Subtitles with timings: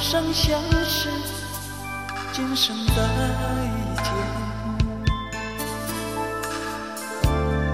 [0.00, 1.10] 生相识，
[2.32, 2.94] 今生再
[4.02, 4.12] 见。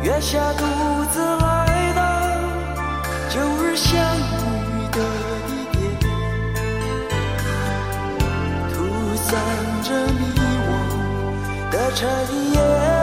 [0.03, 0.65] 月下独
[1.13, 2.01] 自来到
[3.31, 4.99] 旧日相遇的
[5.47, 5.51] 地
[6.01, 6.05] 点，
[8.75, 8.75] 吐
[9.17, 9.31] 散
[9.85, 10.21] 着迷
[10.67, 10.69] 惘
[11.71, 12.03] 的尘
[12.55, 12.96] 烟。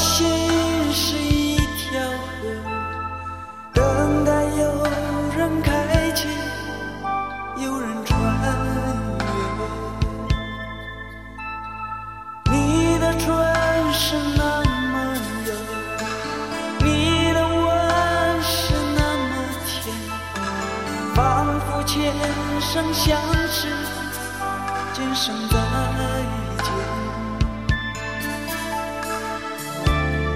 [0.00, 0.26] 心
[0.94, 2.48] 是一条河，
[3.74, 3.84] 等
[4.24, 4.82] 待有
[5.36, 6.26] 人开启，
[7.62, 8.48] 有人穿越。
[12.50, 13.22] 你的唇
[13.92, 15.52] 是那么柔，
[16.78, 16.88] 你
[17.34, 19.30] 的吻是那么
[19.66, 19.94] 甜，
[21.14, 22.00] 仿佛前
[22.58, 23.68] 生相识。
[24.94, 25.58] 今生再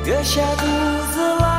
[0.05, 0.67] 月下独
[1.13, 1.54] 自来